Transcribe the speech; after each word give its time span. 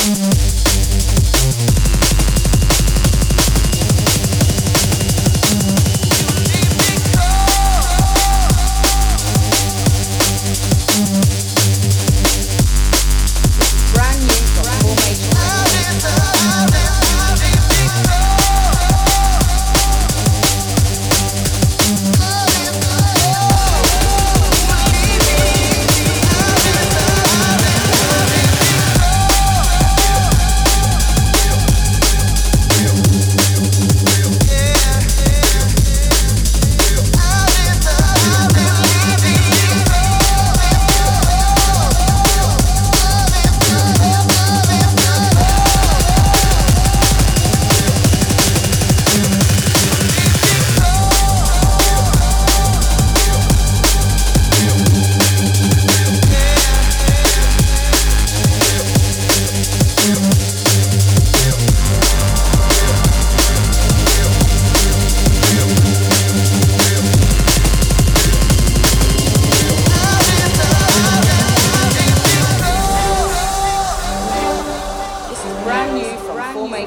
Música 0.00 0.69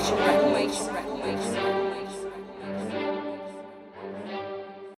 Formation 0.03 0.27
Records. 0.27 0.42